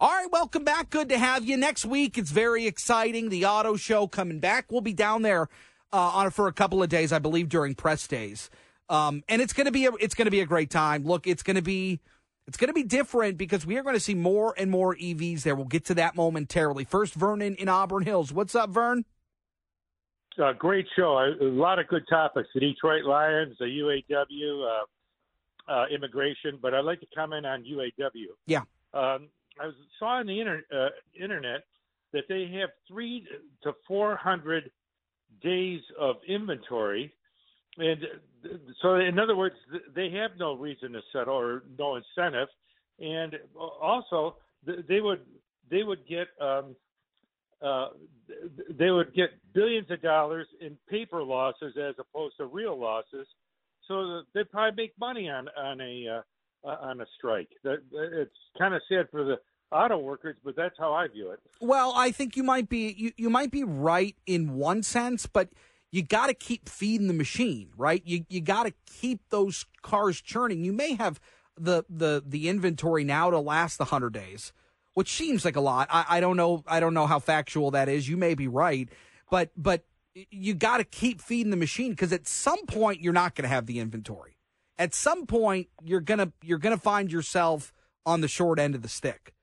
[0.00, 0.90] All right, welcome back.
[0.90, 1.56] Good to have you.
[1.56, 3.30] Next week, it's very exciting.
[3.30, 4.70] The auto show coming back.
[4.70, 5.48] We'll be down there
[5.92, 8.48] uh, on for a couple of days, I believe, during press days.
[8.88, 11.04] Um, and it's going to be a, it's to be a great time.
[11.04, 11.98] Look, it's going to be
[12.46, 15.56] it's to be different because we are going to see more and more EVs there.
[15.56, 16.84] We'll get to that momentarily.
[16.84, 18.32] First, Vernon in Auburn Hills.
[18.32, 19.04] What's up, Vern?
[20.40, 21.18] Uh, great show.
[21.18, 24.84] A, a lot of good topics: the Detroit Lions, the UAW,
[25.68, 26.60] uh, uh, immigration.
[26.62, 28.26] But I'd like to comment on UAW.
[28.46, 28.62] Yeah.
[28.94, 29.28] Um,
[29.60, 30.88] I was, saw on the inter, uh,
[31.20, 31.64] internet
[32.12, 33.26] that they have three
[33.62, 34.70] to four hundred
[35.42, 37.12] days of inventory
[37.78, 38.04] and
[38.82, 39.54] so, in other words,
[39.94, 42.48] they have no reason to settle or no incentive,
[42.98, 45.20] and also they would
[45.70, 46.74] they would get um,
[47.62, 47.88] uh,
[48.76, 53.26] they would get billions of dollars in paper losses as opposed to real losses.
[53.86, 56.22] So they'd probably make money on on a uh,
[56.64, 57.48] Uh, on a strike.
[57.64, 59.36] It's kind of sad for the
[59.70, 61.38] auto workers, but that's how I view it.
[61.60, 65.50] Well, I think you might be you, you might be right in one sense, but
[65.92, 68.02] you got to keep feeding the machine, right?
[68.04, 70.64] You you got to keep those cars churning.
[70.64, 71.20] You may have
[71.56, 74.52] the the the inventory now to last the hundred days,
[74.94, 75.88] which seems like a lot.
[75.90, 76.64] I, I don't know.
[76.66, 78.08] I don't know how factual that is.
[78.08, 78.88] You may be right,
[79.30, 83.34] but but you got to keep feeding the machine because at some point you're not
[83.36, 84.37] going to have the inventory.
[84.78, 87.72] At some point you're gonna you're gonna find yourself
[88.06, 89.34] on the short end of the stick.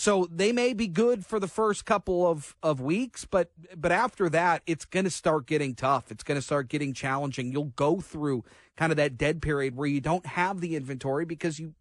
[0.00, 4.28] So they may be good for the first couple of, of weeks, but but after
[4.28, 6.12] that, it's going to start getting tough.
[6.12, 7.50] It's going to start getting challenging.
[7.50, 8.44] You'll go through
[8.76, 11.74] kind of that dead period where you don't have the inventory because you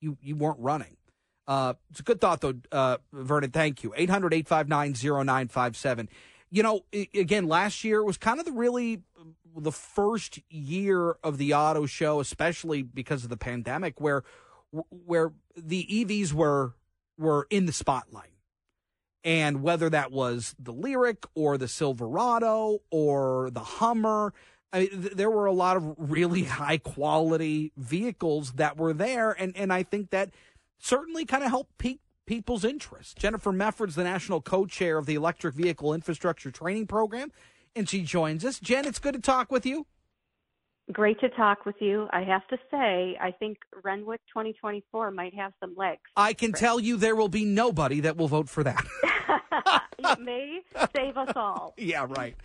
[0.00, 0.96] you you weren't running.
[1.46, 3.50] Uh, it's a good thought though, uh, Vernon.
[3.50, 3.92] Thank you.
[3.98, 6.08] 800-859-0957.
[6.50, 9.24] You know, again, last year was kind of the really uh,
[9.60, 14.24] the first year of the auto show, especially because of the pandemic, where
[14.90, 16.74] where the EVs were
[17.18, 18.32] were in the spotlight.
[19.24, 24.32] And whether that was the Lyriq or the Silverado or the Hummer,
[24.72, 29.32] I mean, th- there were a lot of really high quality vehicles that were there.
[29.32, 30.30] And, and I think that
[30.78, 33.16] certainly kind of helped pique people's interest.
[33.16, 37.32] Jennifer Mefford's the national co chair of the Electric Vehicle Infrastructure Training Program,
[37.74, 38.60] and she joins us.
[38.60, 39.86] Jen, it's good to talk with you.
[40.92, 42.06] Great to talk with you.
[42.12, 46.00] I have to say, I think Renwick 2024 might have some legs.
[46.16, 48.84] I can tell you there will be nobody that will vote for that.
[49.98, 50.60] it may
[50.94, 51.74] save us all.
[51.76, 52.36] Yeah, right.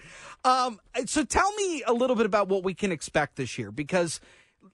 [0.44, 4.20] Um, so tell me a little bit about what we can expect this year because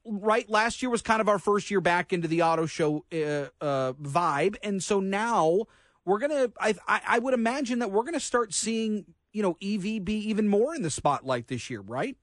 [0.06, 3.48] right last year was kind of our first year back into the auto show uh,
[3.64, 5.60] uh, vibe and so now
[6.06, 9.84] we're gonna I, I, I would imagine that we're gonna start seeing you know ev
[10.04, 12.18] be even more in the spotlight this year right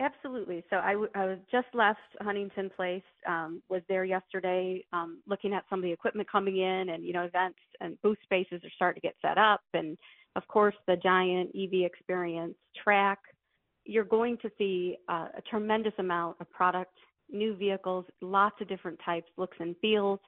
[0.00, 0.64] Absolutely.
[0.70, 3.02] So I, w- I just left Huntington Place.
[3.28, 7.12] Um, was there yesterday, um, looking at some of the equipment coming in, and you
[7.12, 9.96] know, events and booth spaces are starting to get set up, and
[10.34, 13.20] of course, the giant EV experience track.
[13.84, 16.94] You're going to see uh, a tremendous amount of product,
[17.30, 20.20] new vehicles, lots of different types, looks and feels,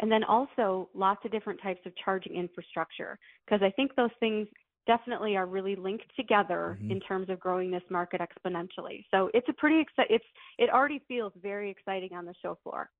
[0.00, 3.18] and then also lots of different types of charging infrastructure.
[3.44, 4.48] Because I think those things
[4.86, 6.90] definitely are really linked together mm-hmm.
[6.90, 9.04] in terms of growing this market exponentially.
[9.10, 10.24] So it's a pretty exci- it's
[10.58, 12.90] it already feels very exciting on the show floor.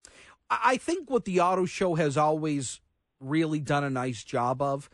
[0.50, 2.80] I think what the auto show has always
[3.20, 4.90] really done a nice job of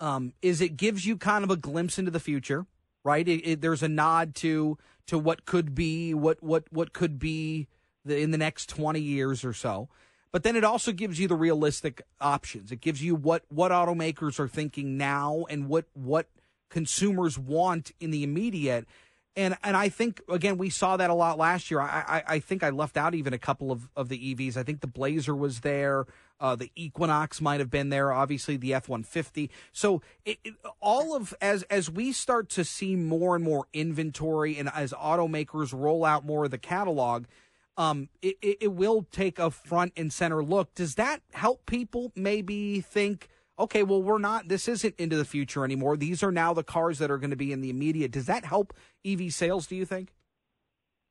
[0.00, 2.66] um, is it gives you kind of a glimpse into the future,
[3.04, 3.26] right?
[3.26, 7.68] It, it, there's a nod to to what could be, what what what could be
[8.04, 9.88] the, in the next 20 years or so
[10.32, 12.70] but then it also gives you the realistic options.
[12.70, 16.28] It gives you what what automakers are thinking now and what what
[16.68, 18.86] consumers want in the immediate.
[19.40, 21.80] And and I think again we saw that a lot last year.
[21.80, 24.56] I I, I think I left out even a couple of, of the EVs.
[24.56, 26.06] I think the Blazer was there.
[26.38, 28.12] Uh, the Equinox might have been there.
[28.12, 29.50] Obviously the F one fifty.
[29.72, 34.58] So it, it, all of as as we start to see more and more inventory
[34.58, 37.24] and as automakers roll out more of the catalog,
[37.76, 40.74] um, it, it will take a front and center look.
[40.74, 43.28] Does that help people maybe think?
[43.60, 45.96] Okay, well, we're not, this isn't into the future anymore.
[45.96, 48.10] These are now the cars that are going to be in the immediate.
[48.10, 48.74] Does that help
[49.04, 50.12] EV sales, do you think?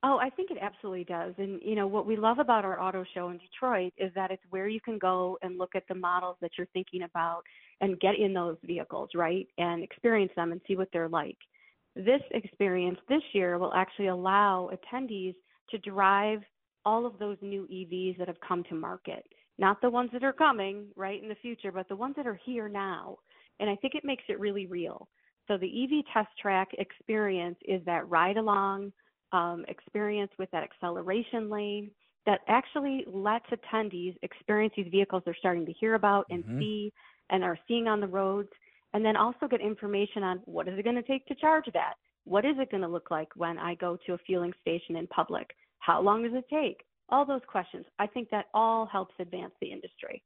[0.01, 1.33] Oh, I think it absolutely does.
[1.38, 4.44] And, you know, what we love about our auto show in Detroit is that it's
[4.50, 7.44] where you can go and look at the models that you're thinking about
[7.81, 9.47] and get in those vehicles, right?
[9.57, 11.38] And experience them and see what they're like.
[11.95, 15.35] This experience this year will actually allow attendees
[15.71, 16.39] to drive
[16.85, 19.25] all of those new EVs that have come to market
[19.59, 22.39] not the ones that are coming right in the future, but the ones that are
[22.45, 23.17] here now.
[23.59, 25.09] And I think it makes it really real.
[25.47, 28.94] So the EV test track experience is that ride along
[29.33, 31.91] um, experience with that acceleration lane.
[32.25, 36.59] that actually lets attendees experience these vehicles they're starting to hear about and Mhm.
[36.59, 36.94] see
[37.29, 38.51] and are seeing on the roads,
[38.94, 41.95] and then also get information on what is it going to take to charge that?
[42.25, 45.07] What is it going to look like when I go to a fueling station in
[45.07, 45.56] public?
[45.79, 46.85] How long does it take?
[47.11, 47.85] All those questions.
[47.97, 50.23] I think that all helps advance the industry.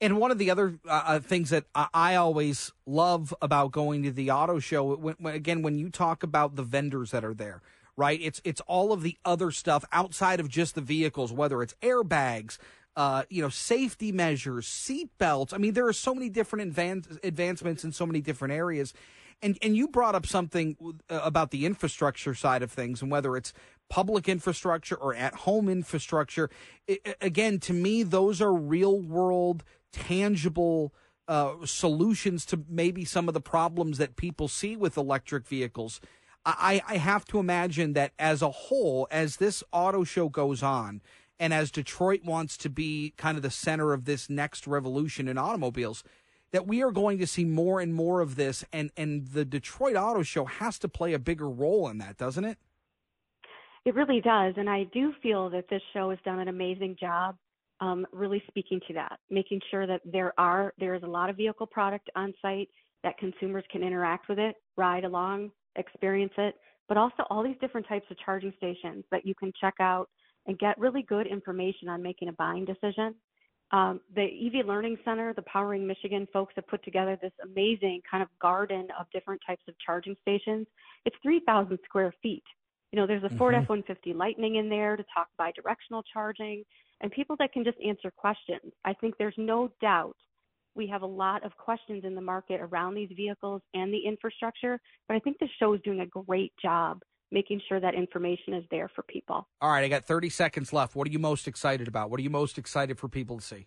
[0.00, 4.10] And one of the other uh, uh, things that I, always love about going to
[4.10, 7.62] the auto show, when, when, again, when you talk about the vendors that are there,
[7.96, 8.20] right?
[8.22, 12.58] It's it's all of the other stuff outside of just the vehicles, whether it's airbags,
[12.94, 15.54] uh, you know, safety measures, seat belts.
[15.54, 18.92] I mean, there are so many different advance, advancements in so many different areas.
[19.42, 20.76] And and you brought up something
[21.10, 23.52] uh, about the infrastructure side of things, and whether it's
[23.88, 26.50] public infrastructure or at home infrastructure.
[26.88, 30.92] I, again, to me, those are real world, tangible
[31.28, 36.00] uh, solutions to maybe some of the problems that people see with electric vehicles.
[36.44, 41.02] I, I have to imagine that as a whole, as this auto show goes on,
[41.40, 45.38] and as Detroit wants to be kind of the center of this next revolution in
[45.38, 46.04] automobiles,
[46.52, 49.96] that we are going to see more and more of this, and and the Detroit
[49.96, 52.58] Auto Show has to play a bigger role in that, doesn't it?
[53.86, 57.36] It really does, and I do feel that this show has done an amazing job,
[57.80, 61.36] um, really speaking to that, making sure that there are there is a lot of
[61.36, 62.68] vehicle product on site
[63.04, 66.56] that consumers can interact with it, ride along, experience it,
[66.88, 70.08] but also all these different types of charging stations that you can check out
[70.46, 73.14] and get really good information on making a buying decision.
[73.70, 78.24] Um, the EV Learning Center, the Powering Michigan folks have put together this amazing kind
[78.24, 80.66] of garden of different types of charging stations.
[81.04, 82.42] It's 3,000 square feet.
[82.92, 83.62] You know, there's a Ford Mhm.
[83.62, 86.64] F-150 Lightning in there to talk bi-directional charging
[87.00, 88.72] and people that can just answer questions.
[88.84, 90.16] I think there's no doubt
[90.74, 94.78] we have a lot of questions in the market around these vehicles and the infrastructure,
[95.08, 97.02] but I think the show is doing a great job
[97.32, 99.48] making sure that information is there for people.
[99.60, 100.94] All right, I got 30 seconds left.
[100.94, 102.08] What are you most excited about?
[102.08, 103.66] What are you most excited for people to see?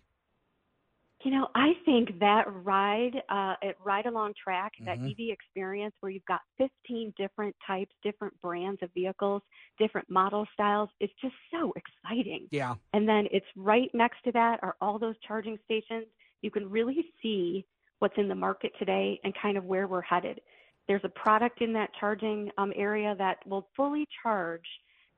[1.22, 5.10] You know, I think that ride uh, at Ride Along Track, that Mhm.
[5.10, 9.42] EV experience where you've got 15 different types, different brands of vehicles,
[9.78, 12.48] different model styles, is just so exciting.
[12.50, 12.76] Yeah.
[12.94, 16.06] And then it's right next to that are all those charging stations.
[16.40, 17.66] You can really see
[17.98, 20.40] what's in the market today and kind of where we're headed.
[20.88, 24.66] There's a product in that charging um, area that will fully charge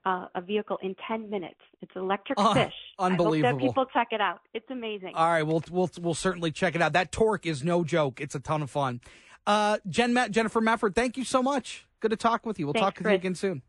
[0.05, 1.61] uh, a vehicle in 10 minutes.
[1.81, 2.73] It's electric Oh, fish.
[2.99, 4.41] I hope that people check it out.
[4.55, 5.13] It's amazing.
[5.15, 6.93] All right, we'll we'll we'll certainly check it out.
[6.93, 8.21] That torque is no joke.
[8.21, 9.01] It's a ton of fun.
[9.47, 11.87] Uh, Jen Jennifer Mefford, thank you so much.
[12.01, 12.67] Good to talk with you.
[12.67, 13.63] We'll Thanks, talk with you again soon.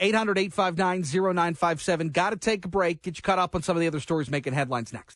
[0.00, 1.02] 800 859
[1.34, 2.08] 0957.
[2.08, 3.02] Got to take a break.
[3.02, 5.12] Get you caught up on some of the other stories making headlines next.